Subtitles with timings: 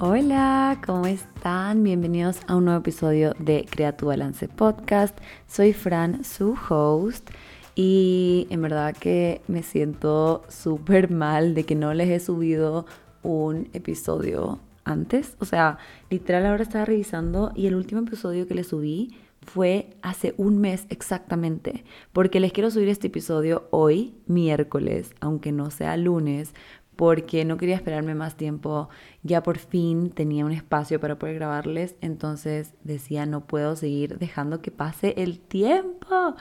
[0.00, 1.82] Hola, ¿cómo están?
[1.82, 5.18] Bienvenidos a un nuevo episodio de Crea tu Balance Podcast.
[5.48, 7.28] Soy Fran, su host,
[7.74, 12.86] y en verdad que me siento súper mal de que no les he subido
[13.24, 15.34] un episodio antes.
[15.40, 15.78] O sea,
[16.10, 19.16] literal ahora estaba revisando y el último episodio que les subí
[19.48, 25.70] fue hace un mes exactamente, porque les quiero subir este episodio hoy, miércoles, aunque no
[25.70, 26.54] sea lunes,
[26.98, 28.88] porque no quería esperarme más tiempo.
[29.22, 34.60] Ya por fin tenía un espacio para poder grabarles, entonces decía, no puedo seguir dejando
[34.62, 36.34] que pase el tiempo.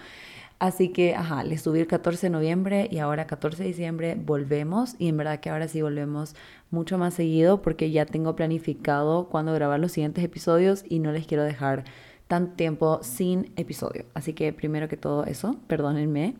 [0.57, 4.95] Así que, ajá, les subí el 14 de noviembre y ahora 14 de diciembre volvemos
[4.98, 6.35] y en verdad que ahora sí volvemos
[6.71, 11.27] mucho más seguido porque ya tengo planificado cuándo grabar los siguientes episodios y no les
[11.27, 11.84] quiero dejar
[12.27, 14.05] tan tiempo sin episodio.
[14.13, 16.35] Así que primero que todo eso, perdónenme.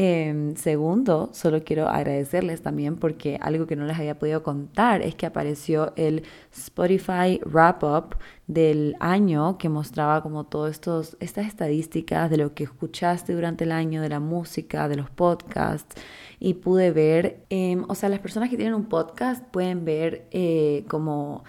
[0.00, 5.16] Em, segundo, solo quiero agradecerles también porque algo que no les había podido contar es
[5.16, 10.80] que apareció el Spotify Wrap Up del año que mostraba como todas
[11.18, 16.00] estas estadísticas de lo que escuchaste durante el año, de la música, de los podcasts
[16.38, 20.84] y pude ver, em, o sea, las personas que tienen un podcast pueden ver eh,
[20.86, 21.42] como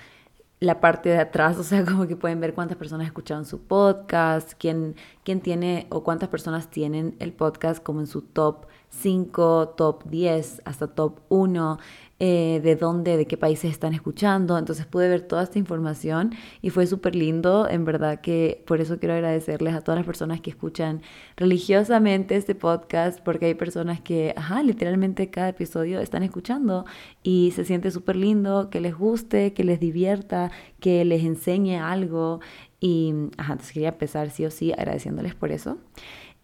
[0.60, 4.54] la parte de atrás, o sea, como que pueden ver cuántas personas escucharon su podcast,
[4.58, 10.04] quién, quién tiene o cuántas personas tienen el podcast como en su top 5, top
[10.06, 11.80] 10, hasta top 1.
[12.22, 14.58] Eh, de dónde, de qué países están escuchando.
[14.58, 17.66] Entonces pude ver toda esta información y fue súper lindo.
[17.70, 21.02] En verdad que por eso quiero agradecerles a todas las personas que escuchan
[21.38, 26.86] religiosamente este podcast, porque hay personas que, ajá, literalmente cada episodio están escuchando
[27.24, 32.42] y se siente súper lindo, que les guste, que les divierta, que les enseñe algo.
[32.82, 35.78] Y, ajá, entonces quería empezar sí o sí agradeciéndoles por eso.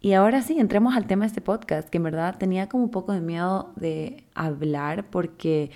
[0.05, 2.91] Y ahora sí, entremos al tema de este podcast, que en verdad tenía como un
[2.91, 5.71] poco de miedo de hablar porque,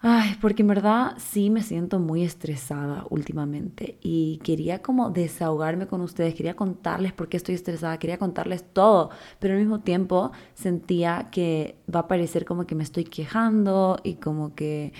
[0.00, 6.00] ay, porque en verdad sí me siento muy estresada últimamente y quería como desahogarme con
[6.00, 11.28] ustedes, quería contarles por qué estoy estresada, quería contarles todo, pero al mismo tiempo sentía
[11.30, 14.92] que va a parecer como que me estoy quejando y como que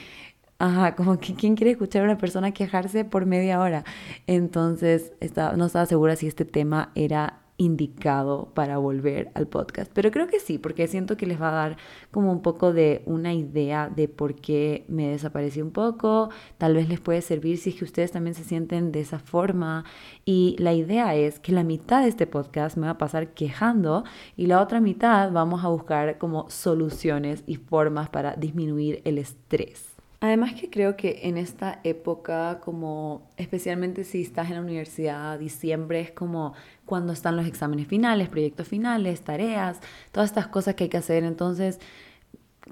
[0.61, 3.85] Ajá, como que quién quiere escuchar a una persona quejarse por media hora.
[4.29, 5.13] Entonces
[5.57, 9.91] no estaba segura si este tema era indicado para volver al podcast.
[9.95, 11.77] Pero creo que sí, porque siento que les va a dar
[12.11, 16.31] como un poco de una idea de por qué me desaparecí un poco.
[16.59, 19.85] Tal vez les puede servir si es que ustedes también se sienten de esa forma.
[20.25, 24.05] Y la idea es que la mitad de este podcast me va a pasar quejando
[24.37, 29.94] y la otra mitad vamos a buscar como soluciones y formas para disminuir el estrés.
[30.25, 36.01] Además que creo que en esta época, como especialmente si estás en la universidad, diciembre
[36.01, 36.55] es como
[36.87, 39.81] cuando están los exámenes finales, proyectos finales, tareas,
[40.13, 41.25] todas estas cosas que hay que hacer.
[41.25, 41.79] Entonces,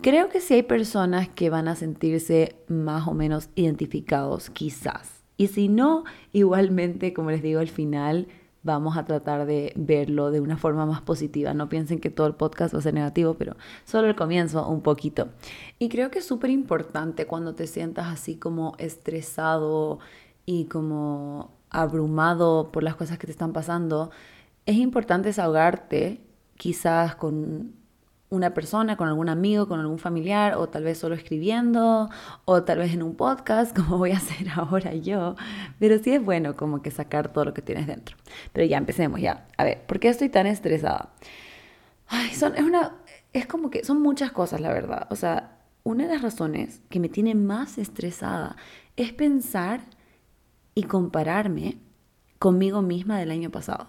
[0.00, 5.22] creo que sí hay personas que van a sentirse más o menos identificados, quizás.
[5.36, 8.28] Y si no, igualmente, como les digo al final,
[8.62, 11.54] vamos a tratar de verlo de una forma más positiva.
[11.54, 14.82] No piensen que todo el podcast va a ser negativo, pero solo el comienzo un
[14.82, 15.28] poquito.
[15.78, 19.98] Y creo que es súper importante cuando te sientas así como estresado
[20.46, 24.10] y como abrumado por las cosas que te están pasando,
[24.66, 26.20] es importante desahogarte
[26.56, 27.81] quizás con
[28.32, 32.08] una persona, con algún amigo, con algún familiar, o tal vez solo escribiendo,
[32.46, 35.36] o tal vez en un podcast, como voy a hacer ahora yo.
[35.78, 38.16] Pero sí es bueno como que sacar todo lo que tienes dentro.
[38.54, 39.46] Pero ya empecemos, ya.
[39.58, 41.10] A ver, ¿por qué estoy tan estresada?
[42.08, 42.96] Ay, son, es, una,
[43.34, 45.08] es como que son muchas cosas, la verdad.
[45.10, 48.56] O sea, una de las razones que me tiene más estresada
[48.96, 49.82] es pensar
[50.74, 51.76] y compararme
[52.38, 53.88] conmigo misma del año pasado.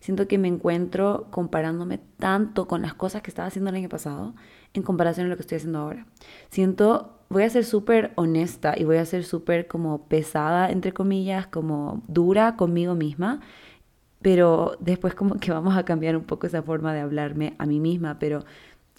[0.00, 4.34] Siento que me encuentro comparándome tanto con las cosas que estaba haciendo el año pasado
[4.74, 6.06] en comparación a lo que estoy haciendo ahora.
[6.50, 11.46] Siento, voy a ser súper honesta y voy a ser súper como pesada, entre comillas,
[11.46, 13.40] como dura conmigo misma,
[14.22, 17.80] pero después como que vamos a cambiar un poco esa forma de hablarme a mí
[17.80, 18.44] misma, pero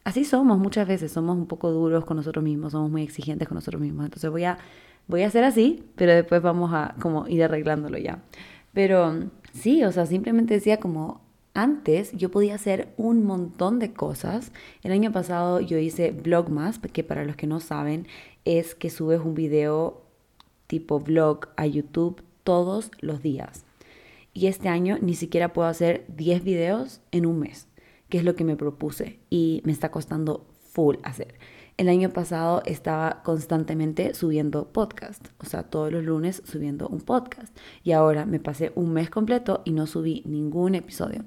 [0.04, 3.56] así somos muchas veces, somos un poco duros con nosotros mismos, somos muy exigentes con
[3.56, 4.06] nosotros mismos.
[4.06, 4.58] Entonces voy a,
[5.08, 8.20] voy a hacer así, pero después vamos a como ir arreglándolo ya.
[8.74, 11.22] Pero Sí, o sea, simplemente decía como
[11.54, 14.52] antes yo podía hacer un montón de cosas.
[14.84, 18.08] El año pasado yo hice Vlogmas, que para los que no saben
[18.46, 20.02] es que subes un video
[20.68, 23.66] tipo vlog a YouTube todos los días.
[24.34, 27.68] Y este año ni siquiera puedo hacer 10 videos en un mes,
[28.10, 31.36] que es lo que me propuse y me está costando full hacer.
[31.80, 37.58] El año pasado estaba constantemente subiendo podcast, o sea, todos los lunes subiendo un podcast.
[37.86, 41.24] Y ahora me pasé un mes completo y no subí ningún episodio.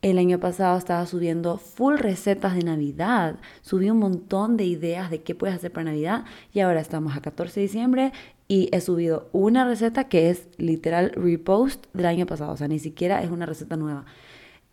[0.00, 3.40] El año pasado estaba subiendo full recetas de Navidad.
[3.62, 7.20] Subí un montón de ideas de qué puedes hacer para Navidad y ahora estamos a
[7.20, 8.12] 14 de diciembre
[8.46, 12.52] y he subido una receta que es literal repost del año pasado.
[12.52, 14.04] O sea, ni siquiera es una receta nueva.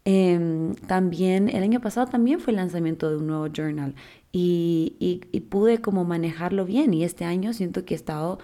[0.09, 3.93] Em, también el año pasado también fue el lanzamiento de un nuevo journal
[4.31, 8.39] y, y, pude como manejarlo bien y este año siento que he estado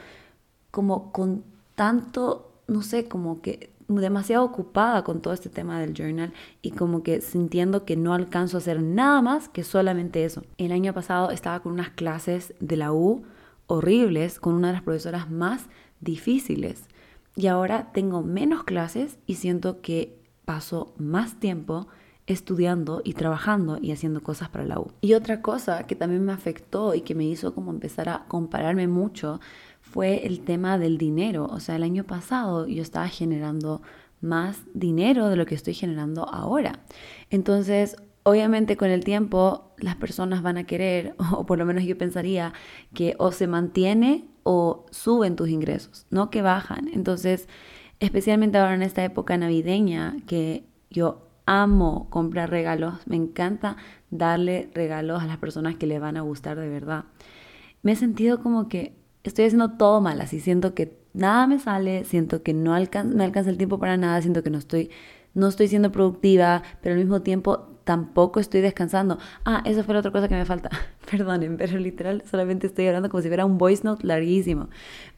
[0.72, 1.46] como con
[1.76, 7.02] tanto, no sé, como que demasiado ocupada con todo este tema del journal y como
[7.02, 10.44] que sintiendo que no alcanzo a hacer nada más que solamente eso.
[10.58, 13.24] El año pasado estaba con unas clases de la U
[13.68, 15.68] horribles con una de las profesoras más
[16.02, 16.90] difíciles
[17.38, 21.88] y ahora tengo menos clases y siento que paso más tiempo
[22.26, 24.92] estudiando y trabajando y haciendo cosas para la U.
[25.02, 28.88] Y otra cosa que también me afectó y que me hizo como empezar a compararme
[28.88, 29.42] mucho
[29.82, 31.46] fue el tema del dinero.
[31.46, 33.82] O sea, el año pasado yo estaba generando
[34.22, 36.80] más dinero de lo que estoy generando ahora.
[37.30, 41.98] Entonces, obviamente con el tiempo las personas van a querer, o por lo menos yo
[41.98, 42.54] pensaría,
[42.94, 46.90] que o se mantiene o suben tus ingresos, no que bajan.
[46.94, 47.48] Entonces,
[48.04, 53.78] especialmente ahora en esta época navideña que yo amo comprar regalos, me encanta
[54.10, 57.06] darle regalos a las personas que le van a gustar de verdad.
[57.82, 62.04] Me he sentido como que estoy haciendo todo mal, así siento que nada me sale,
[62.04, 64.90] siento que no me alcanza el tiempo para nada, siento que no estoy,
[65.34, 69.18] no estoy siendo productiva, pero al mismo tiempo tampoco estoy descansando.
[69.46, 70.70] Ah, esa fue la otra cosa que me falta.
[71.12, 74.70] Perdonen, pero literal solamente estoy hablando como si fuera un voice note larguísimo.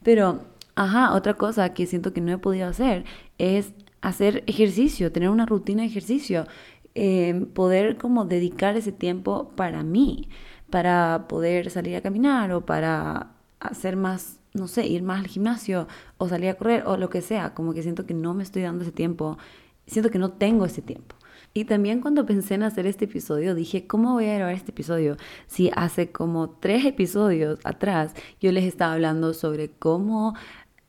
[0.02, 3.04] Pero Ajá, otra cosa que siento que no he podido hacer
[3.38, 6.46] es hacer ejercicio, tener una rutina de ejercicio,
[6.94, 10.28] em, poder como dedicar ese tiempo para mí,
[10.70, 15.88] para poder salir a caminar o para hacer más, no sé, ir más al gimnasio
[16.18, 18.62] o salir a correr o lo que sea, como que siento que no me estoy
[18.62, 19.38] dando ese tiempo,
[19.86, 21.16] siento que no tengo ese tiempo.
[21.54, 25.16] Y también cuando pensé en hacer este episodio, dije, ¿cómo voy a grabar este episodio?
[25.46, 30.34] Si hace como tres episodios atrás yo les estaba hablando sobre cómo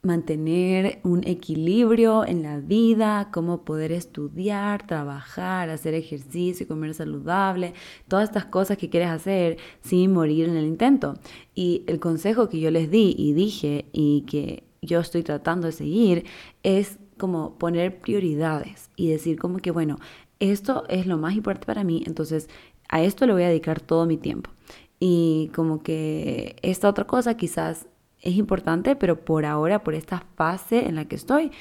[0.02, 7.74] mantener un equilibrio en la vida, cómo poder estudiar, trabajar, hacer ejercicio, comer saludable,
[8.08, 11.16] todas estas cosas que quieres hacer sin morir en el intento.
[11.56, 15.74] Y el consejo que yo les di y dije y que yo estoy tratando de
[15.74, 16.26] seguir
[16.64, 19.98] es como poner prioridades y decir como que, bueno,
[20.40, 22.48] esto es lo más importante para mí, entonces
[22.90, 24.52] a esto le voy a dedicar todo mi tiempo.
[25.00, 27.88] Y como que esta otra cosa quizás
[28.22, 31.52] es importante, pero por ahora, por esta fase en la que estoy,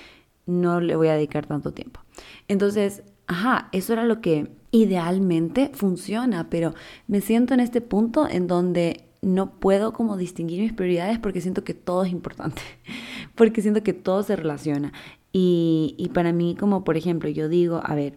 [0.47, 2.00] no le voy a dedicar tanto tiempo.
[2.49, 6.75] Entonces, ajá, eso era lo que idealmente funciona, pero
[7.06, 11.64] me siento en este punto en donde no puedo como distinguir mis prioridades porque siento
[11.64, 12.62] que todo es importante,
[13.35, 14.93] porque siento que todo se relaciona.
[15.38, 18.14] Y, para mí, como por ejemplo, yo digo, a ver,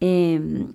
[0.00, 0.72] em,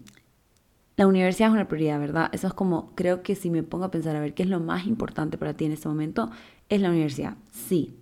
[0.96, 2.30] la universidad es una prioridad, ¿verdad?
[2.31, 4.62] Eso es como, creo que si me pongo a pensar, a ver, ¿qué es lo
[4.62, 6.30] más importante para ti en este momento?
[6.72, 8.00] Es la universidad, sí.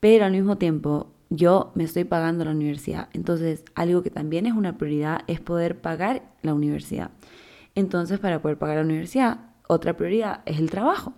[0.00, 3.08] Pero al mismo tiempo, yo me estoy pagando la universidad.
[3.12, 7.12] Entonces, algo que también es una prioridad es poder pagar la universidad.
[7.74, 9.38] Entonces, para poder pagar la universidad,
[9.68, 11.14] otra prioridad es el trabajo.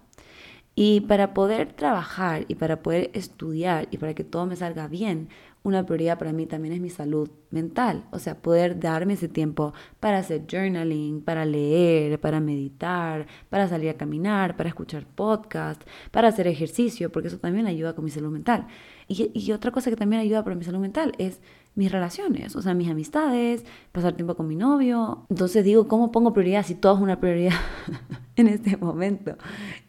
[0.77, 5.29] Y para poder trabajar y para poder estudiar y para que todo me salga bien,
[5.65, 9.73] una prioridad para mí también es mi salud mental, o sea, poder darme ese tiempo
[9.99, 16.29] para hacer journaling, para leer, para meditar, para salir a caminar, para escuchar podcast, para
[16.29, 18.67] hacer ejercicio, porque eso también ayuda con mi salud mental.
[19.09, 21.41] Y, otra cosa que también ayuda para mi salud mental es
[21.75, 25.27] mis relaciones, o sea, mis amistades, pasar tiempo con mi novio.
[25.31, 27.59] Entonces digo, ¿cómo pongo prioridad si todo es una prioridad
[28.37, 29.37] en este momento?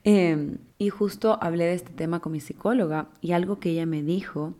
[0.03, 4.03] Em, y justo hablé de este tema con mi psicóloga y algo que ella me
[4.03, 4.55] dijo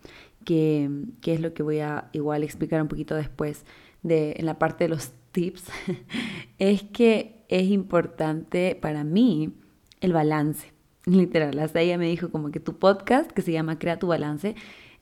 [0.45, 0.89] que,
[1.25, 3.65] es lo que voy a igual explicar un poquito después
[4.03, 5.65] de, en la parte de los tips,
[6.59, 9.53] es que es importante para mí
[9.99, 10.71] el balance,
[11.05, 11.59] literal.
[11.59, 14.55] Hasta ella me dijo como que tu podcast, que se llama Crea tu balance,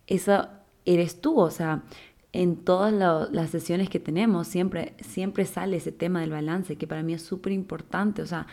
[0.08, 0.48] eso
[0.86, 1.84] eres tú, o sea,
[2.32, 2.92] en todas
[3.32, 7.22] las sesiones que tenemos siempre, siempre sale ese tema del balance, que para mí es
[7.22, 8.48] súper importante, o sea,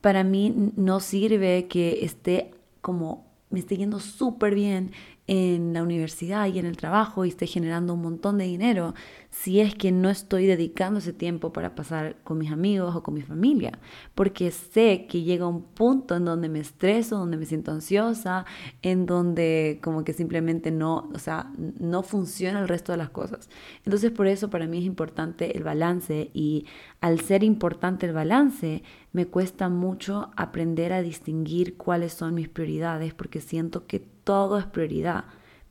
[0.00, 4.90] para mí no sirve que esté como me esté yendo súper bien
[5.26, 8.94] en la universidad y en el trabajo y esté generando un montón de dinero
[9.30, 13.14] si es que no estoy dedicando ese tiempo para pasar con mis amigos o con
[13.14, 13.78] mi familia,
[14.14, 18.44] porque sé que llega un punto en donde me estreso, donde me siento ansiosa,
[18.82, 23.48] en donde como que simplemente no, o sea, no funciona el resto de las cosas.
[23.84, 26.66] Entonces por eso para mí es importante el balance y
[27.00, 33.14] al ser importante el balance, me cuesta mucho aprender a distinguir cuáles son mis prioridades
[33.14, 35.24] porque siento que todo es prioridad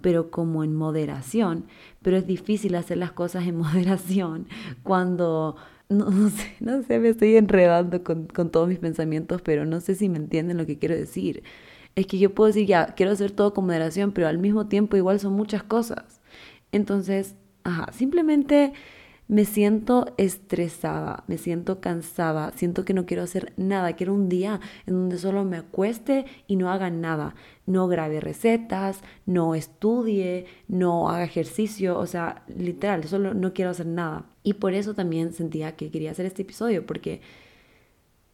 [0.04, 1.64] pero como en moderación.
[2.04, 4.48] Pero es difícil hacer las cosas en moderación
[4.84, 5.56] cuando
[5.90, 9.96] no, sé, no sé, me estoy enredando con, con, todos mis pensamientos, pero no sé
[9.96, 11.44] si me entienden lo que quiero decir.
[11.96, 14.98] Es que yo puedo decir, ya, quiero hacer todo con moderación, pero al mismo tiempo
[14.98, 16.22] igual son muchas cosas.
[16.72, 18.74] Entonces, ajá, simplemente
[19.28, 24.60] me siento estresada, me siento cansada, siento que no quiero hacer nada, quiero un día
[24.86, 31.10] en donde solo me acueste y no haga nada, no grabe recetas, no estudie, no
[31.10, 34.26] haga ejercicio, o sea, literal, solo no quiero hacer nada.
[34.44, 37.22] Y por eso también sentía que quería hacer este episodio, porque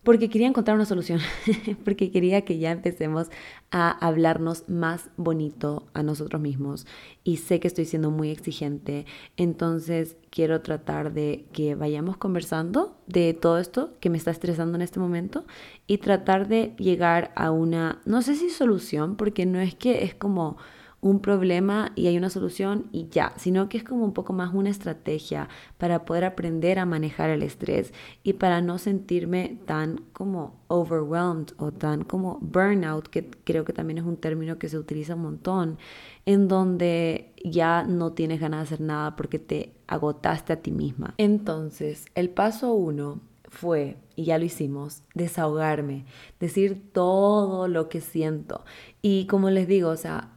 [0.04, 1.20] porque quería encontrar una solución,
[1.84, 3.30] porque quería que ya empecemos
[3.70, 6.88] a hablarnos más bonito a nosotros mismos.
[7.24, 9.06] Y sé que estoy siendo muy exigente,
[9.38, 14.82] entonces quiero tratar de que vayamos conversando de todo esto que me está estresando en
[14.82, 15.46] este momento
[15.86, 20.16] y tratar de llegar a una, no sé si solución, porque no es que es
[20.16, 20.58] como
[21.02, 24.54] un problema y hay una solución y ya, sino que es como un poco más
[24.54, 30.60] una estrategia para poder aprender a manejar el estrés y para no sentirme tan como
[30.68, 35.16] overwhelmed o tan como burnout, que creo que también es un término que se utiliza
[35.16, 35.78] un montón,
[36.26, 41.14] en donde ya no tienes ganas de hacer nada porque te agotaste a ti misma.
[41.18, 46.06] Entonces, el paso uno fue, y ya lo hicimos, desahogarme,
[46.40, 48.64] decir todo lo que siento.
[49.02, 50.30] Y como les digo, o sea,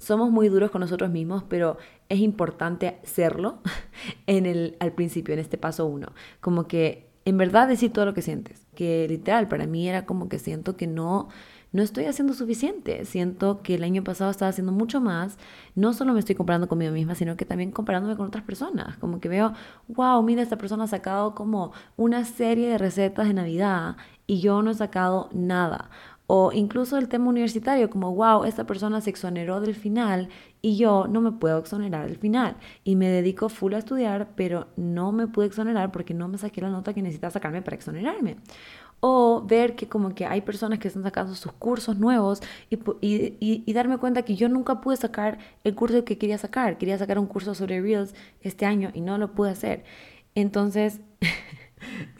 [0.00, 1.76] somos muy duros con nosotros mismos, pero
[2.08, 3.60] es importante serlo
[4.26, 6.08] en el, al principio, en este paso uno.
[6.40, 8.66] Como que en verdad decir todo lo que sientes.
[8.74, 11.28] Que literal, para mí era como que siento que no,
[11.72, 13.04] no estoy haciendo suficiente.
[13.04, 15.36] Siento que el año pasado estaba haciendo mucho más.
[15.74, 18.96] No solo me estoy comparando conmigo misma, sino que también comparándome con otras personas.
[18.96, 19.52] Como que veo,
[19.88, 24.62] wow, mira, esta persona ha sacado como una serie de recetas de Navidad y yo
[24.62, 25.90] no he sacado nada.
[26.32, 30.28] O incluso el tema universitario, como, wow, esta persona se exoneró del final
[30.62, 32.56] y yo no me puedo exonerar del final.
[32.84, 36.60] Y me dedico full a estudiar, pero no me pude exonerar porque no me saqué
[36.60, 38.36] la nota que necesitaba sacarme para exonerarme.
[39.00, 43.64] O ver que como que hay personas que están sacando sus cursos nuevos y, y,
[43.66, 46.78] y, darme cuenta que yo nunca pude sacar el curso que quería sacar.
[46.78, 49.82] Quería sacar un curso sobre Reels este año y no lo pude hacer.
[50.36, 51.00] Entonces...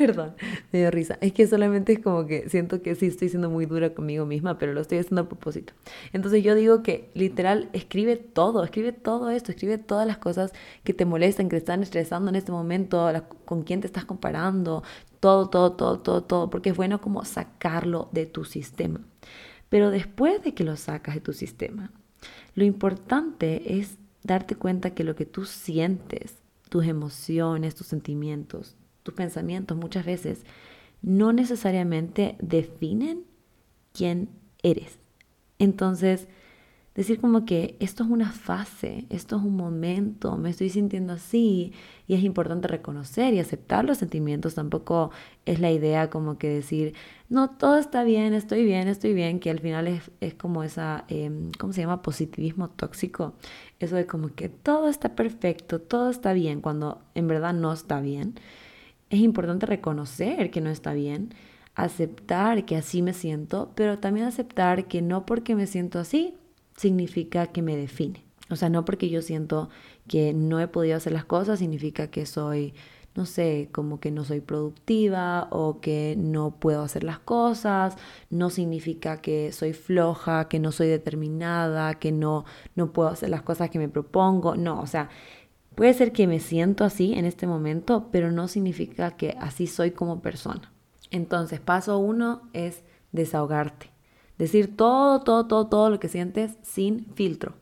[0.01, 0.35] Perdón,
[0.73, 1.19] me dio risa.
[1.21, 4.57] Es que solamente es como que siento que sí estoy siendo muy dura conmigo misma,
[4.57, 5.75] pero lo estoy haciendo a propósito.
[6.15, 10.55] Entonces yo digo que literal escribe todo, escribe todo esto, escribe todas las cosas
[10.85, 13.13] que te molestan, que te están estresando en este momento,
[13.45, 14.83] con quién te estás comparando,
[15.21, 19.03] todo, todo, todo, todo, todo, porque es bueno como sacarlo de tu sistema.
[19.69, 21.93] Pero después de que lo sacas de tu sistema,
[22.55, 26.37] lo importante es darte cuenta que lo que tú sientes,
[26.71, 30.45] tus emociones, tus sentimientos, tus pensamientos muchas veces
[31.03, 33.25] no necesariamente definen
[33.93, 34.29] quién
[34.63, 34.99] eres.
[35.59, 36.29] Entonces,
[36.95, 41.73] decir como que esto es una fase, esto es un momento, me estoy sintiendo así
[42.07, 44.55] y es importante reconocer y aceptar los sentimientos.
[44.55, 45.11] Tampoco
[45.47, 46.95] es la idea como que decir,
[47.29, 51.05] no, todo está bien, estoy bien, estoy bien, que al final es, es como esa,
[51.09, 52.03] em, ¿cómo se llama?
[52.03, 53.35] Positivismo tóxico.
[53.79, 58.01] Eso de como que todo está perfecto, todo está bien, cuando en verdad no está
[58.01, 58.35] bien
[59.11, 61.35] es importante reconocer que no está bien,
[61.75, 66.35] aceptar que así me siento, pero también aceptar que no porque me siento así
[66.77, 68.25] significa que me define.
[68.51, 69.69] O sea, no porque yo siento
[70.09, 72.75] que no he podido hacer las cosas significa que soy,
[73.15, 77.97] no sé, como que no soy productiva o que no puedo hacer las cosas,
[78.29, 83.43] no significa que soy floja, que no soy determinada, que no, no puedo hacer las
[83.43, 84.57] cosas que me propongo.
[84.57, 85.11] No, o sea,
[85.81, 89.93] Puede ser que me siento así en este momento, pero no significa que así soy
[89.93, 90.71] como persona.
[91.11, 92.83] Entonces, paso uno es
[93.13, 93.91] desahogarte.
[94.37, 97.55] Decir todo, todo, todo, todo lo que sientes sin filtro.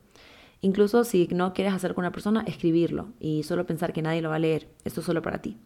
[0.62, 4.30] Incluso si no quieres hacer con una persona, escribirlo y solo pensar que nadie lo
[4.30, 4.68] va a leer.
[4.84, 5.56] Esto es solo para ti.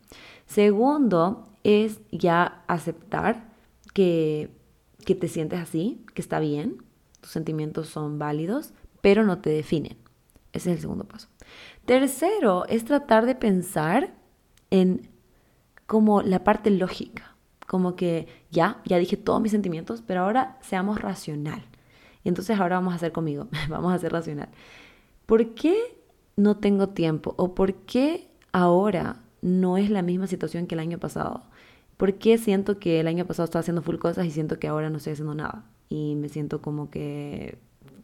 [0.44, 3.50] Segundo es ya aceptar
[3.94, 4.50] que,
[5.06, 6.84] que te sientes así, que está bien,
[7.22, 9.96] tus sentimientos son válidos, pero no te definen.
[10.52, 11.31] Ese es el segundo paso.
[11.84, 14.14] Tercero, es tratar de pensar
[14.70, 15.08] en
[15.86, 17.36] como la parte lógica,
[17.66, 21.64] como que ya, ya dije todos mis sentimientos, pero ahora seamos racional.
[22.24, 24.48] Entonces ahora vamos a hacer conmigo, vamos a ser racional.
[25.26, 25.76] ¿Por qué
[26.36, 27.34] no tengo tiempo?
[27.36, 31.42] ¿O por qué ahora no es la misma situación que el año pasado?
[31.96, 34.88] ¿Por qué siento que el año pasado estaba haciendo full cosas y siento que ahora
[34.88, 35.64] no estoy haciendo nada?
[35.88, 37.58] Y me siento como que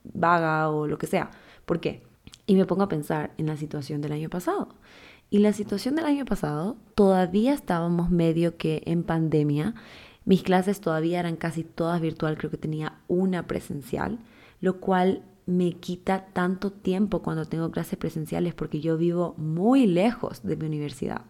[0.05, 1.31] vaga o lo que sea.
[1.65, 2.08] ¿Por qué?
[2.49, 4.71] Y me pongo a pensar en la situación del año pasado.
[5.29, 9.75] Y la situación del año pasado, todavía estábamos medio que en pandemia.
[10.25, 14.19] Mis clases todavía eran casi todas virtual, creo que tenía una presencial,
[14.63, 20.43] lo cual me quita tanto tiempo cuando tengo clases presenciales porque yo vivo muy lejos
[20.43, 21.27] de mi universidad.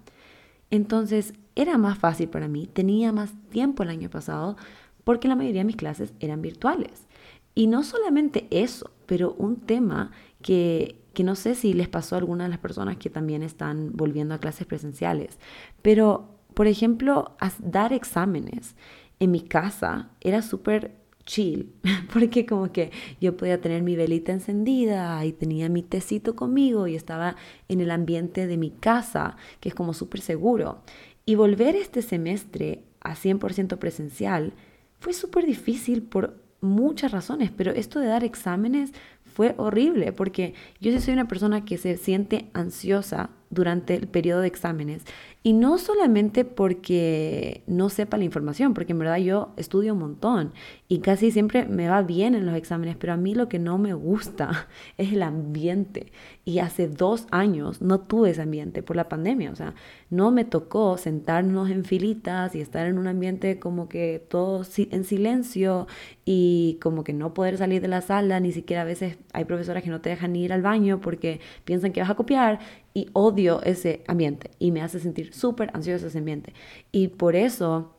[0.71, 4.57] Entonces era más fácil para mí, tenía más tiempo el año pasado
[5.03, 7.09] porque la mayoría de mis clases eran virtuales.
[7.57, 12.19] Y no solamente eso, pero un tema que, que no sé si les pasó a
[12.19, 15.41] algunas de las personas que también están volviendo a clases presenciales,
[15.83, 18.77] pero por ejemplo, dar exámenes
[19.19, 20.93] en mi casa era súper
[21.25, 21.73] chill,
[22.13, 26.95] porque como que yo podía tener mi velita encendida y tenía mi tecito conmigo y
[26.95, 27.35] estaba
[27.67, 30.83] en el ambiente de mi casa, que es como súper seguro.
[31.27, 34.53] Y volver este semestre a 100% presencial
[35.01, 38.93] fue súper difícil por muchas razones, pero esto de dar exámenes
[39.39, 44.41] fue horrible porque yo sí soy una persona que se siente ansiosa durante el periodo
[44.41, 45.05] de exámenes
[45.49, 50.53] y no solamente porque no sepa la información, porque en verdad yo estudio un montón
[50.89, 53.79] y casi siempre me va bien en los exámenes, pero a mí lo que no
[53.79, 56.13] me gusta es el ambiente.
[56.45, 59.75] Y hace dos años no tuve ese ambiente por la pandemia, o sea,
[60.11, 65.05] no me tocó sentarnos en filitas y estar en un ambiente como que todo en
[65.05, 65.87] silencio
[66.27, 69.83] y como que no poder salir de la sala, ni siquiera a veces hay profesoras
[69.83, 72.59] que no te dejan ir al baño porque piensan que vas a copiar
[72.95, 76.53] y odio ese ambiente y me hace sentir súper ansioso ese ambiente.
[76.93, 77.95] Y por eso,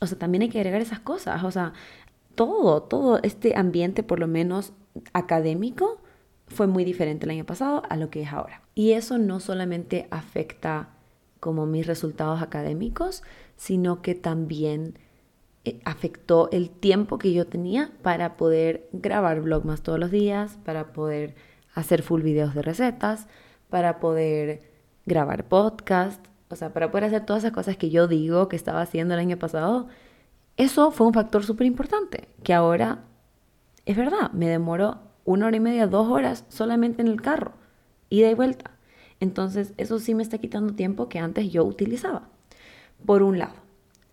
[0.00, 1.72] o sea, también hay que agregar esas cosas, o sea,
[2.34, 4.72] todo, todo este ambiente, por lo menos
[5.12, 6.00] académico,
[6.46, 8.62] fue muy diferente el año pasado a lo que es ahora.
[8.74, 10.90] Y eso no solamente afecta
[11.40, 13.22] como mis resultados académicos,
[13.56, 14.98] sino que también
[15.64, 20.92] eh, afectó el tiempo que yo tenía para poder grabar vlogmas todos los días, para
[20.92, 21.34] poder
[21.74, 23.26] hacer full videos de recetas,
[23.70, 24.62] para poder
[25.06, 28.80] grabar podcast, o sea, para poder hacer todas esas cosas que yo digo que estaba
[28.80, 29.88] haciendo el año pasado,
[30.56, 33.04] eso fue un factor súper importante, que ahora
[33.86, 37.52] es verdad, me demoró una hora y media, dos horas solamente en el carro,
[38.08, 38.70] ida y vuelta.
[39.20, 42.28] Entonces, eso sí me está quitando tiempo que antes yo utilizaba,
[43.04, 43.54] por un lado.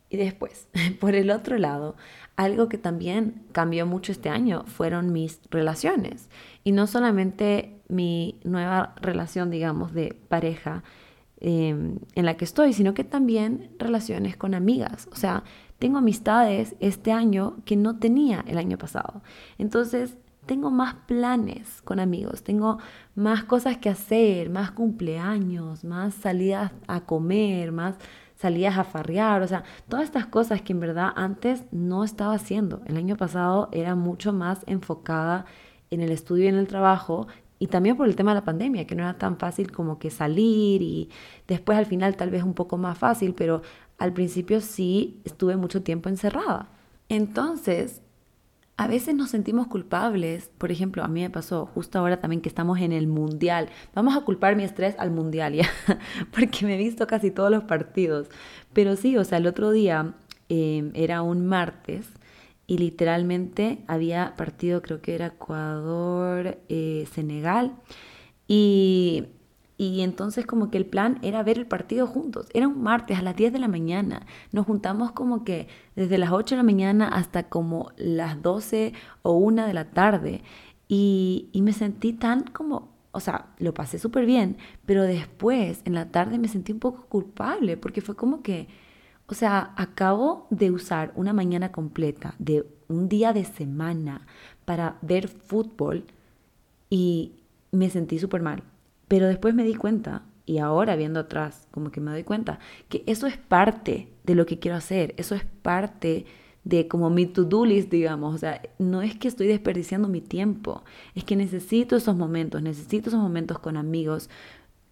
[0.09, 0.67] Y después,
[0.99, 1.95] por el otro lado,
[2.35, 6.29] algo que también cambió mucho este año fueron mis relaciones.
[6.63, 10.83] Y no solamente mi nueva relación, digamos, de pareja
[11.39, 15.07] em, en la que estoy, sino que también relaciones con amigas.
[15.11, 15.43] O sea,
[15.79, 19.21] tengo amistades este año que no tenía el año pasado.
[19.57, 22.79] Entonces, tengo más planes con amigos, tengo
[23.15, 27.95] más cosas que hacer, más cumpleaños, más salidas a comer, más
[28.35, 32.81] salidas a farrear, o sea, todas estas cosas que en verdad antes no estaba haciendo.
[32.87, 35.45] El año pasado era mucho más enfocada
[35.91, 37.27] en el estudio y en el trabajo
[37.61, 40.09] y también por el tema de la pandemia, que no era tan fácil como que
[40.09, 41.11] salir y
[41.47, 43.61] después al final tal vez un poco más fácil, pero
[43.99, 46.69] al principio sí estuve mucho tiempo encerrada.
[47.07, 48.01] Entonces,
[48.77, 50.49] a veces nos sentimos culpables.
[50.57, 53.69] Por ejemplo, a mí me pasó justo ahora también que estamos en el mundial.
[53.93, 55.69] Vamos a culpar mi estrés al mundial ya,
[56.33, 58.27] porque me he visto casi todos los partidos.
[58.73, 60.15] Pero sí, o sea, el otro día
[60.49, 62.09] em, era un martes
[62.71, 67.75] y literalmente había partido, creo que era Ecuador, eh, Senegal.
[68.47, 69.25] Y
[69.77, 72.47] y entonces como que el plan era ver el partido juntos.
[72.53, 74.27] Era un martes a las 10 de la mañana.
[74.51, 79.33] Nos juntamos como que desde las 8 de la mañana hasta como las 12 o
[79.33, 80.43] 1 de la tarde.
[80.87, 85.95] Y, y me sentí tan como, o sea, lo pasé súper bien, pero después en
[85.95, 88.67] la tarde me sentí un poco culpable porque fue como que,
[89.31, 94.27] o sea, acabo de usar una mañana completa de un día de semana
[94.65, 96.03] para ver fútbol
[96.89, 97.31] y
[97.71, 98.63] me sentí súper mal.
[99.07, 103.03] Pero después me di cuenta, y ahora viendo atrás, como que me doy cuenta, que
[103.07, 106.25] eso es parte de lo que quiero hacer, eso es parte
[106.65, 108.35] de como mi to-do list, digamos.
[108.35, 110.83] O sea, no es que estoy desperdiciando mi tiempo,
[111.15, 114.29] es que necesito esos momentos, necesito esos momentos con amigos,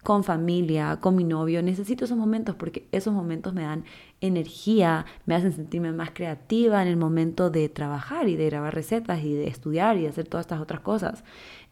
[0.03, 3.83] con familia, con mi novio, necesito esos momentos porque esos momentos me dan
[4.21, 9.23] energía, me hacen sentirme más creativa en el momento de trabajar y de grabar recetas
[9.23, 11.23] y de estudiar y de hacer todas estas otras cosas.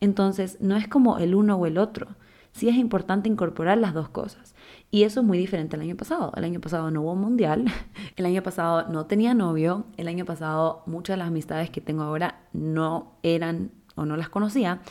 [0.02, 2.08] Entonces, no es como el uno o el otro
[2.58, 4.56] sí es importante incorporar las dos cosas.
[4.90, 6.34] Y eso es muy diferente al año pasado.
[6.36, 7.66] El año pasado no hubo mundial,
[8.16, 12.02] el año pasado no tenía novio, el año pasado muchas de las amistades que tengo
[12.02, 14.82] ahora no eran o no las conocía.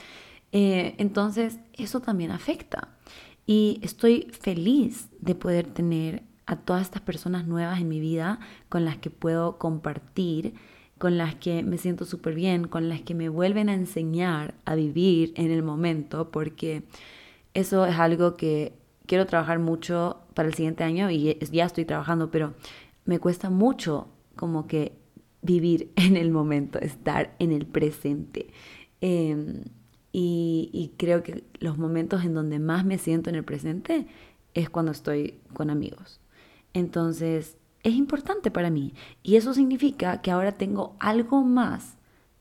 [0.52, 2.88] Eh, entonces eso también afecta.
[3.46, 8.84] Y estoy feliz de poder tener a todas estas personas nuevas en mi vida con
[8.84, 10.54] las que puedo compartir,
[10.98, 14.74] con las que me siento súper bien, con las que me vuelven a enseñar a
[14.74, 16.84] vivir en el momento, porque
[17.54, 18.74] eso es algo que
[19.06, 22.54] quiero trabajar mucho para el siguiente año y ya estoy trabajando, pero
[23.04, 24.92] me cuesta mucho como que
[25.42, 28.48] vivir en el momento, estar en el presente.
[29.00, 29.64] Em,
[30.18, 34.06] y, creo que los momentos en donde más me siento en el presente
[34.54, 36.20] es cuando estoy con amigos.
[36.72, 38.94] Entonces, es importante para mí.
[39.22, 41.98] Y eso significa que ahora tengo algo más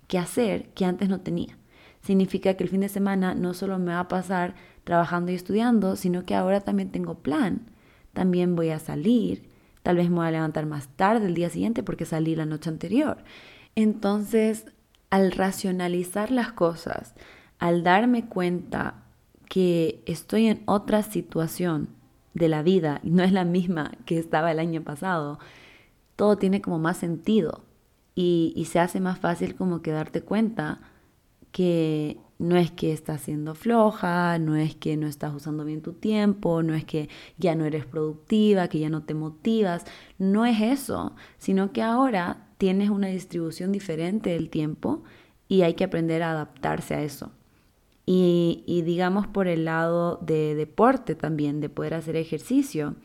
[0.08, 1.58] que hacer que antes no tenía.
[2.02, 5.98] Significa que el fin de semana no solo me va a pasar trabajando y estudiando,
[5.98, 7.70] sino que ahora también tengo plan.
[8.14, 9.50] También voy a salir.
[9.84, 12.70] Tal vez me voy a levantar más tarde el día siguiente porque salí la noche
[12.70, 13.18] anterior.
[13.76, 14.66] Entonces,
[15.10, 17.16] al racionalizar las cosas,
[17.60, 19.04] al darme cuenta
[19.50, 21.90] que estoy en otra situación
[22.34, 25.40] de la vida y no es la misma que estaba el año pasado,
[26.16, 27.62] todo tiene como más sentido
[28.16, 30.80] y, y se hace más fácil como que darte cuenta
[31.52, 35.94] que no es que estás siendo floja, no es que no estás usando bien tu
[35.94, 39.86] tiempo, no es que ya no eres productiva, que ya no te motivas,
[40.18, 45.04] no es eso, sino que ahora tienes una distribución diferente del tiempo
[45.48, 47.32] y hay que aprender a adaptarse a eso.
[48.08, 52.96] Y, digamos por el lado de deporte también, de poder hacer ejercicio,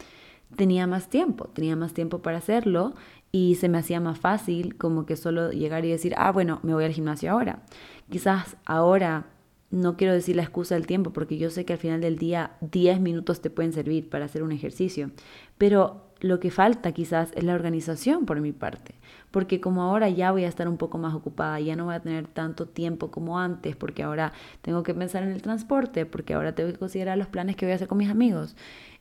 [0.57, 2.95] tenía más tiempo, tenía más tiempo para hacerlo
[3.33, 6.75] y se me hacía más fácil como que solo llegar y decir, ah, bueno, me
[6.75, 7.63] voy al gimnasio ahora.
[8.11, 9.27] Quizás ahora
[9.71, 12.57] no quiero decir la excusa del tiempo porque yo sé que al final del día
[12.61, 15.11] 10 minutos te pueden servir para hacer un ejercicio,
[15.59, 18.95] pero lo que falta quizás es la organización por mi parte,
[19.31, 22.01] porque como ahora ya voy a estar un poco más ocupada, ya no voy a
[22.01, 26.55] tener tanto tiempo como antes, porque ahora tengo que pensar en el transporte, porque ahora
[26.55, 28.57] tengo que considerar los planes que voy a hacer con mis amigos.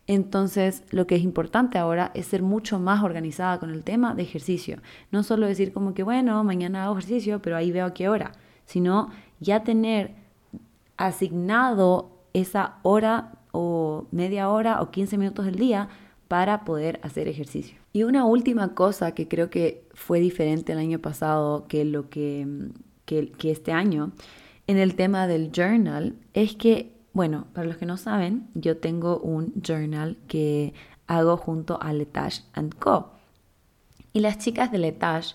[0.07, 4.23] Entonces, lo que es importante ahora es ser mucho más organizada con el tema de
[4.23, 4.81] ejercicio.
[5.11, 8.31] No solo decir como que, bueno, mañana hago ejercicio, pero ahí veo a qué hora,
[8.65, 10.15] sino ya tener
[10.97, 15.89] asignado esa hora o media hora o 15 minutos del día
[16.29, 17.77] para poder hacer ejercicio.
[17.91, 22.47] Y una última cosa que creo que fue diferente el año pasado que lo que,
[23.05, 24.11] que, este año
[24.67, 29.19] en el tema del journal es que, bueno, para los que no saben, yo tengo
[29.19, 30.75] un journal que
[31.07, 32.43] hago junto a Letage
[32.77, 33.09] Co.
[34.13, 35.33] Y las chicas de Letage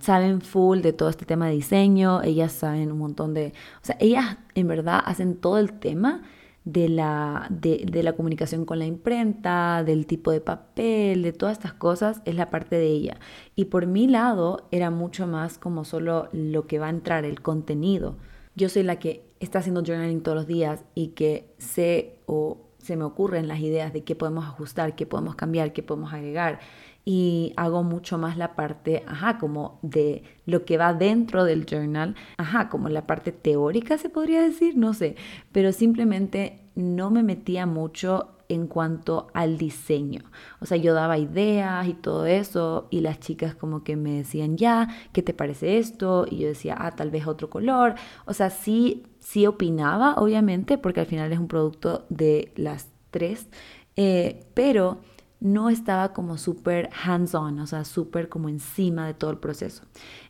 [0.00, 3.96] saben full de todo este tema de diseño, ellas saben un montón de, o sea,
[4.00, 6.24] ellas en verdad hacen todo el tema
[6.64, 11.58] de la, de, de, la comunicación con la imprenta, del tipo de papel, de todas
[11.58, 13.18] estas cosas, es la parte de ella.
[13.54, 17.42] Y por mi lado era mucho más como solo lo que va a entrar, el
[17.42, 18.16] contenido.
[18.56, 22.96] Yo soy la que está haciendo journaling todos los días y que sé o se
[22.96, 26.60] me ocurren las ideas de qué podemos ajustar, qué podemos cambiar, qué podemos agregar
[27.04, 32.14] y hago mucho más la parte, ajá, como de lo que va dentro del journal,
[32.38, 35.16] ajá, como la parte teórica se podría decir, no sé,
[35.52, 40.22] pero simplemente no me metía mucho en cuanto al diseño.
[40.60, 44.56] O sea, yo daba ideas y todo eso y las chicas como que me decían,
[44.56, 46.26] ya, ¿qué te parece esto?
[46.30, 47.94] Y yo decía, ah, tal vez otro color.
[48.26, 53.48] O sea, sí, sí opinaba, obviamente, porque al final es un producto de las tres,
[53.96, 55.00] eh, pero
[55.40, 59.82] no estaba como súper hands-on, o sea, súper como encima de todo el proceso.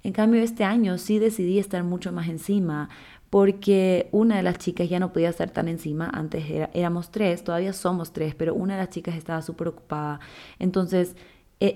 [0.02, 2.88] En cambio, este año sí decidí estar mucho más encima
[3.30, 7.72] porque una de las chicas ya no podía estar tan encima, antes éramos tres, todavía
[7.72, 10.20] somos tres, pero una de las chicas estaba súper ocupada,
[10.60, 11.16] entonces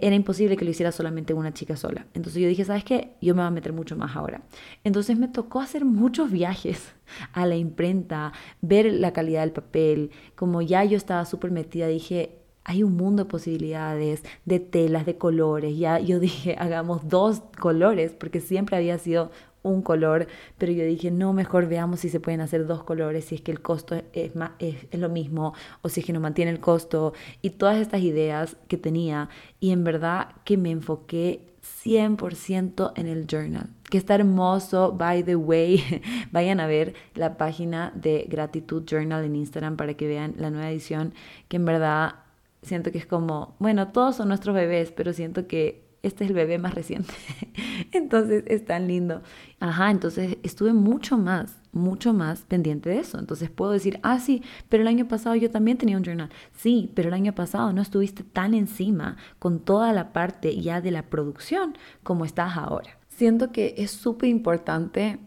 [0.02, 2.06] era imposible que lo hiciera solamente una chica sola.
[2.14, 3.14] Entonces yo dije, ¿sabes qué?
[3.20, 4.42] Yo me voy a meter mucho más ahora.
[4.84, 6.94] Entonces me tocó hacer muchos viajes
[7.32, 12.38] a la imprenta, ver la calidad del papel, como ya yo estaba súper metida, dije,
[12.64, 15.78] hay un mundo de posibilidades, de telas, de colores.
[15.78, 19.30] Ya yo dije, hagamos dos colores, porque siempre había sido
[19.68, 20.26] un color,
[20.58, 23.52] pero yo dije, no, mejor veamos si se pueden hacer dos colores, si es que
[23.52, 27.12] el costo es, más, es, lo mismo, o si es que no mantiene el costo,
[27.42, 29.28] y todas estas ideas que tenía,
[29.60, 31.42] y en verdad que me enfoqué
[31.84, 35.82] 100% en el journal, que está hermoso, by the way,
[36.32, 40.70] vayan a ver la página de Gratitud Journal en Instagram para que vean la nueva
[40.70, 41.14] edición,
[41.48, 42.16] que en verdad
[42.62, 46.36] siento que es como, bueno, todos son nuestros bebés, pero siento que este es el
[46.36, 47.12] bebé más reciente.
[47.92, 49.22] entonces es tan lindo.
[49.60, 53.18] Ajá, entonces estuve mucho más, mucho más pendiente de eso.
[53.18, 56.30] Entonces puedo decir, ah, sí, pero el año pasado yo también tenía un journal.
[56.56, 60.90] Sí, pero el año pasado no estuviste tan encima con toda la parte ya de
[60.90, 62.98] la producción como estás ahora.
[63.08, 65.18] Siento que es súper importante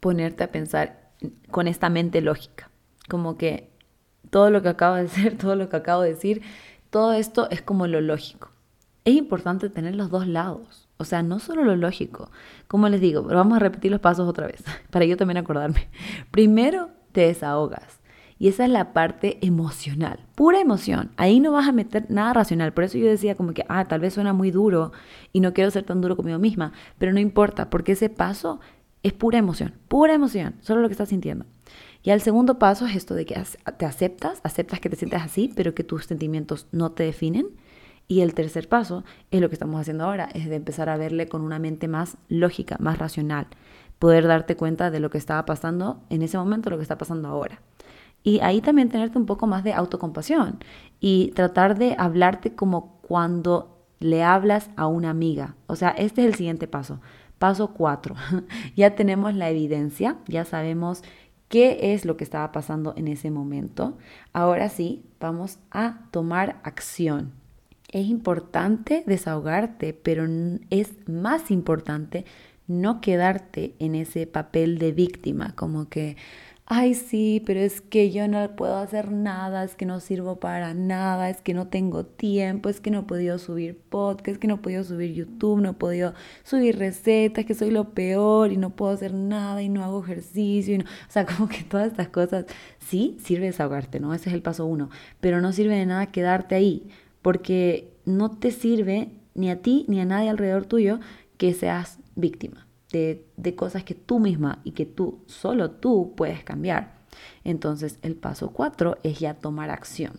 [0.00, 1.12] ponerte a pensar
[1.50, 2.70] con esta mente lógica.
[3.08, 3.70] Como que
[4.30, 6.42] todo lo que acabo de hacer, todo lo que acabo de decir,
[6.90, 8.50] todo esto es como lo lógico.
[9.06, 10.88] Es importante tener los dos lados.
[10.96, 12.28] O sea, no solo lo lógico.
[12.66, 15.88] Como les digo, pero vamos a repetir los pasos otra vez, para yo también acordarme.
[16.32, 18.00] Primero, te desahogas.
[18.38, 21.12] Y esa es la parte emocional, pura emoción.
[21.16, 22.74] Ahí no vas a meter nada racional.
[22.74, 24.90] Por eso yo decía como que, ah, tal vez suena muy duro
[25.32, 26.72] y no quiero ser tan duro conmigo misma.
[26.98, 28.60] Pero no importa, porque ese paso
[29.04, 31.46] Es pura emoción, pura emoción, solo lo que estás sintiendo.
[32.02, 33.40] Y el segundo paso es esto de que
[33.78, 37.46] te aceptas, aceptas que te sientes así, pero que tus sentimientos no te definen.
[38.08, 41.28] Y el tercer paso es lo que estamos haciendo ahora, es de empezar a verle
[41.28, 43.48] con una mente más lógica, más racional,
[43.98, 47.28] poder darte cuenta de lo que estaba pasando en ese momento, lo que está pasando
[47.28, 47.60] ahora.
[48.22, 50.58] Y ahí también tenerte un poco más de autocompasión
[51.00, 55.54] y tratar de hablarte como cuando le hablas a una amiga.
[55.66, 57.00] O sea, este es el siguiente paso.
[57.38, 58.16] Paso cuatro.
[58.76, 61.02] ya tenemos la evidencia, ya sabemos
[61.48, 63.96] qué es lo que estaba pasando en ese momento.
[64.32, 67.32] Ahora sí, vamos a tomar acción.
[67.92, 70.26] Es importante desahogarte, pero
[70.70, 72.24] es más importante
[72.66, 76.16] no quedarte en ese papel de víctima, como que,
[76.66, 80.74] ay sí, pero es que yo no puedo hacer nada, es que no sirvo para
[80.74, 84.48] nada, es que no tengo tiempo, es que no he podido subir podcast, es que
[84.48, 88.56] no he podido subir YouTube, no he podido subir recetas, que soy lo peor y
[88.56, 90.74] no puedo hacer nada y no hago ejercicio.
[90.74, 92.46] Y no, o sea, como que todas estas cosas,
[92.80, 94.12] sí, sirve desahogarte, ¿no?
[94.12, 96.88] Ese es el paso uno, pero no sirve de nada quedarte ahí,
[97.26, 101.00] porque no te sirve ni a ti ni a nadie alrededor tuyo
[101.38, 107.00] que seas víctima de, cosas que tú misma y que tú, solo tú puedes cambiar.
[107.42, 110.12] Entonces el paso cuatro es ya tomar acción.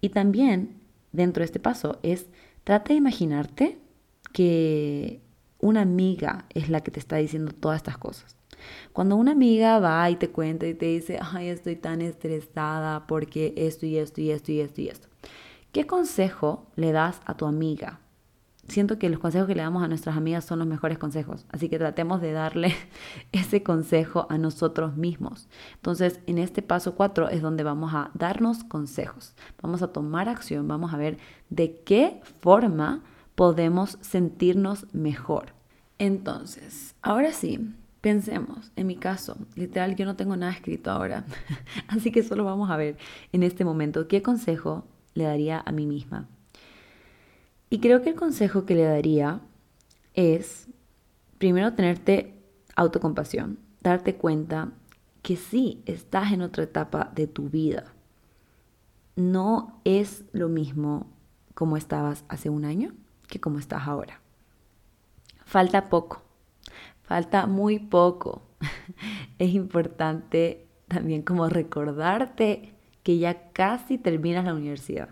[0.00, 0.80] Y también
[1.12, 2.26] dentro de este paso es,
[2.64, 3.78] trata de imaginarte
[4.32, 5.20] que
[5.60, 8.36] una amiga es la que te está diciendo todas estas cosas.
[8.92, 13.54] Cuando una amiga va y te cuenta y te dice, ay, estoy tan estresada porque
[13.56, 15.08] esto y esto y esto y esto y esto.
[15.72, 18.00] ¿Qué consejo le das a tu amiga
[18.68, 21.68] siento que los consejos que le damos a nuestras amigas son los mejores consejos, así
[21.68, 22.74] que tratemos de darle
[23.32, 25.48] ese consejo a nosotros mismos.
[25.76, 30.68] Entonces, en este paso 4 es donde vamos a darnos consejos, vamos a tomar acción,
[30.68, 31.18] vamos a ver
[31.50, 33.02] de qué forma
[33.34, 35.54] podemos sentirnos mejor.
[35.98, 41.24] Entonces, ahora sí, pensemos, en mi caso, literal, yo no tengo nada escrito ahora,
[41.88, 42.98] así que solo vamos a ver
[43.32, 46.28] en este momento qué consejo le daría a mí misma.
[47.70, 49.40] Y creo que el consejo que le daría
[50.14, 50.68] es,
[51.38, 52.34] primero, tenerte
[52.76, 54.70] autocompasión, darte cuenta
[55.22, 57.84] que sí, estás en otra etapa de tu vida.
[59.16, 61.06] No es lo mismo
[61.54, 62.94] como estabas hace un año
[63.26, 64.20] que como estás ahora.
[65.44, 66.22] Falta poco,
[67.02, 68.42] falta muy poco.
[69.38, 75.10] es importante también como recordarte que ya casi terminas la universidad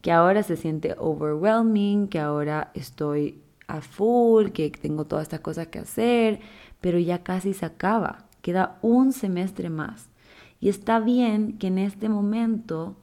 [0.00, 5.68] que ahora se siente overwhelming, que ahora estoy a full, que tengo todas estas cosas
[5.68, 6.40] que hacer,
[6.80, 10.08] pero ya casi se acaba, queda un semestre más.
[10.58, 12.96] Y está bien que en este momento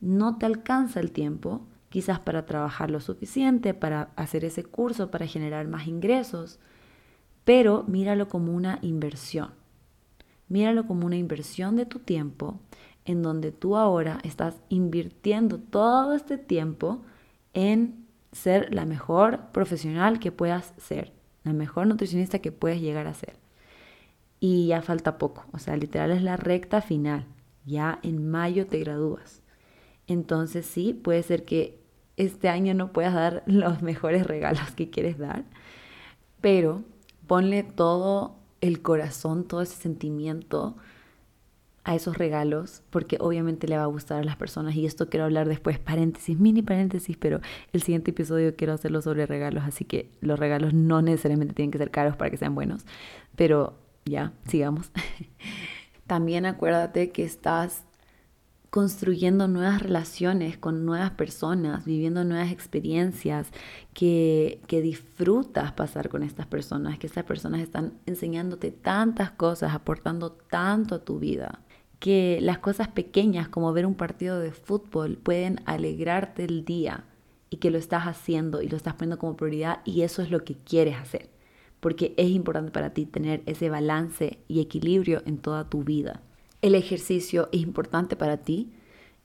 [0.00, 5.26] no te alcanza el tiempo, quizás para trabajar lo suficiente, para hacer ese curso, para
[5.26, 6.58] generar más ingresos,
[7.44, 9.50] pero míralo como una inversión.
[10.48, 12.60] Míralo como una inversión de tu tiempo
[13.04, 17.02] en donde tú ahora estás invirtiendo todo este tiempo
[17.52, 21.12] en ser la mejor profesional que puedas ser,
[21.44, 23.36] la mejor nutricionista que puedes llegar a ser.
[24.40, 27.26] Y ya falta poco, o sea, literal es la recta final.
[27.64, 29.42] Ya en mayo te gradúas.
[30.06, 31.80] Entonces sí, puede ser que
[32.16, 35.44] este año no puedas dar los mejores regalos que quieres dar,
[36.40, 36.82] pero
[37.26, 40.76] ponle todo el corazón, todo ese sentimiento,
[41.84, 44.74] a esos regalos, porque obviamente le va a gustar a las personas.
[44.74, 47.40] Y esto quiero hablar después, paréntesis, mini paréntesis, pero
[47.72, 51.78] el siguiente episodio quiero hacerlo sobre regalos, así que los regalos no necesariamente tienen que
[51.78, 52.86] ser caros para que sean buenos.
[53.36, 53.74] Pero
[54.06, 54.90] ya, sigamos.
[56.06, 57.84] También acuérdate que estás
[58.70, 63.50] construyendo nuevas relaciones con nuevas personas, viviendo nuevas experiencias,
[63.92, 70.32] que, que disfrutas pasar con estas personas, que estas personas están enseñándote tantas cosas, aportando
[70.32, 71.60] tanto a tu vida
[72.04, 77.04] que las cosas pequeñas como ver un partido de fútbol pueden alegrarte el día
[77.48, 80.44] y que lo estás haciendo y lo estás poniendo como prioridad y eso es lo
[80.44, 81.30] que quieres hacer,
[81.80, 86.20] porque es importante para ti tener ese balance y equilibrio en toda tu vida.
[86.60, 88.70] El ejercicio es importante para ti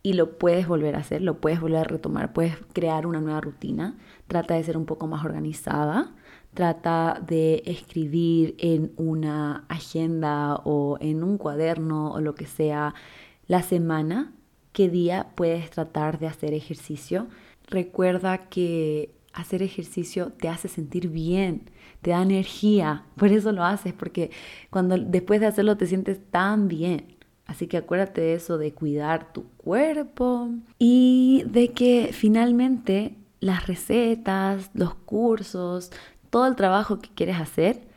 [0.01, 3.41] y lo puedes volver a hacer, lo puedes volver a retomar, puedes crear una nueva
[3.41, 6.15] rutina, trata de ser un poco más organizada,
[6.53, 12.93] trata de escribir en una agenda o en un cuaderno o lo que sea
[13.47, 14.33] la semana,
[14.73, 17.27] qué día puedes tratar de hacer ejercicio.
[17.67, 21.69] Recuerda que hacer ejercicio te hace sentir bien,
[22.01, 24.31] te da energía, por eso lo haces, porque
[24.69, 27.15] cuando después de hacerlo te sientes tan bien.
[27.45, 34.69] Así que acuérdate de eso, de cuidar tu cuerpo y de que finalmente las recetas,
[34.73, 35.91] los cursos,
[36.29, 37.87] todo el trabajo que quieres hacer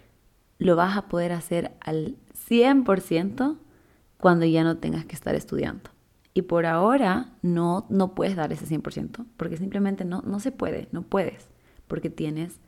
[0.58, 2.16] lo vas a poder hacer al
[2.48, 3.58] 100%
[4.18, 5.90] cuando ya no tengas que estar estudiando.
[6.34, 10.88] Y por ahora no, no puedes dar ese 100%, porque simplemente no, no se puede,
[10.92, 11.48] no puedes,
[11.88, 12.60] porque tienes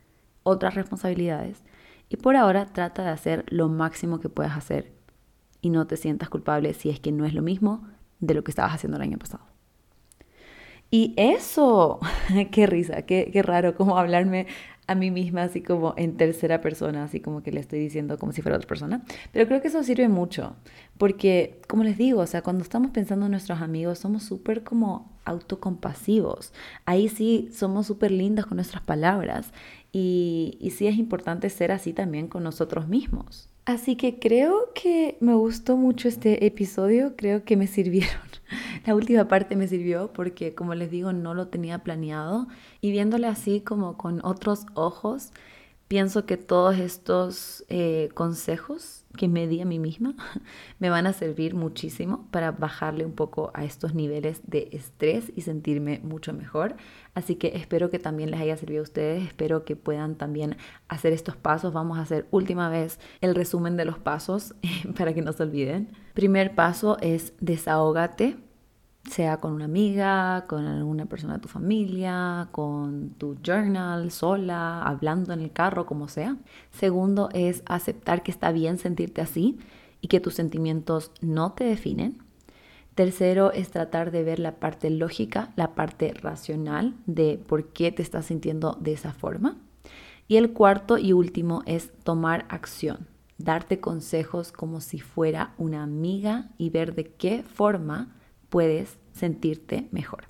[0.43, 1.63] otras responsabilidades.
[2.09, 4.93] Y por ahora trata de hacer lo máximo que puedas hacer
[5.61, 7.87] y no te sientas culpable si es que no es lo mismo
[8.19, 9.43] de lo que estabas haciendo el año pasado.
[10.91, 11.99] Y eso,
[12.51, 14.45] qué risa, qué, qué raro como hablarme
[14.87, 18.31] a mí misma así como en tercera persona, así como que le estoy diciendo como
[18.31, 19.03] si fuera otra persona.
[19.31, 20.55] Pero creo que eso sirve mucho,
[20.97, 25.11] porque como les digo, o sea, cuando estamos pensando en nuestros amigos, somos súper como
[25.25, 26.53] autocompasivos.
[26.85, 29.51] Ahí sí somos súper lindas con nuestras palabras
[29.91, 33.49] y, y sí es importante ser así también con nosotros mismos.
[33.65, 38.21] Así que creo que me gustó mucho este episodio, creo que me sirvieron.
[38.85, 42.47] La última parte me sirvió porque, como les digo, no lo tenía planeado
[42.81, 45.31] y viéndole así como con otros ojos,
[45.87, 50.13] pienso que todos estos eh, consejos que me di a mí misma
[50.79, 55.41] me van a servir muchísimo para bajarle un poco a estos niveles de estrés y
[55.41, 56.75] sentirme mucho mejor.
[57.15, 60.57] Así que espero que también les haya servido a ustedes, espero que puedan también
[60.89, 61.73] hacer estos pasos.
[61.73, 64.53] Vamos a hacer última vez el resumen de los pasos
[64.95, 65.89] para que no se olviden.
[66.13, 68.44] Primer paso es desahógate
[69.09, 75.33] sea con una amiga, con alguna persona de tu familia, con tu journal, sola, hablando
[75.33, 76.37] en el carro, como sea.
[76.71, 79.57] Segundo es aceptar que está bien sentirte así
[80.01, 82.17] y que tus sentimientos no te definen.
[82.95, 88.01] Tercero es tratar de ver la parte lógica, la parte racional de por qué te
[88.01, 89.57] estás sintiendo de esa forma.
[90.27, 96.49] Y el cuarto y último es tomar acción, darte consejos como si fuera una amiga
[96.57, 98.14] y ver de qué forma
[98.49, 100.25] puedes sentirte mejor.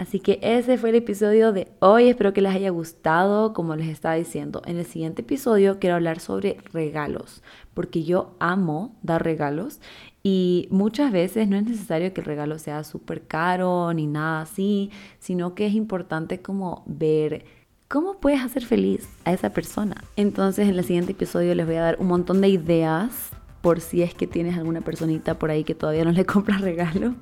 [0.00, 2.08] Así que ese fue el episodio de hoy.
[2.08, 3.52] Espero que les haya gustado.
[3.52, 7.42] Como les estaba diciendo, en el siguiente episodio quiero hablar sobre regalos,
[7.74, 9.78] porque yo amo dar regalos
[10.22, 14.90] y muchas veces no es necesario que el regalo sea súper caro ni nada así,
[15.18, 17.44] sino que es importante como ver
[17.88, 20.02] cómo puedes hacer feliz a esa persona.
[20.16, 24.02] Entonces en el siguiente episodio les voy a dar un montón de ideas por si
[24.02, 27.14] es que tienes alguna personita por ahí que todavía no le compras regalo.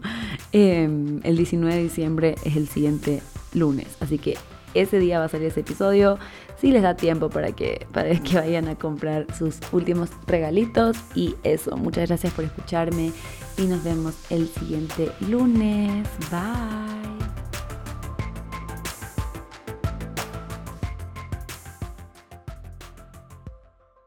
[0.52, 3.22] Em, el 19 de diciembre es el siguiente
[3.54, 4.36] lunes, así que
[4.74, 6.18] ese día va a salir ese episodio.
[6.60, 10.96] Si les da tiempo para que, para que vayan a comprar sus últimos regalitos.
[11.14, 13.12] Y eso, muchas gracias por escucharme
[13.56, 16.06] y nos vemos el siguiente lunes.
[16.30, 17.27] Bye.